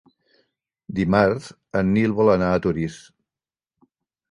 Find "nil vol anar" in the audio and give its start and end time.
1.99-2.51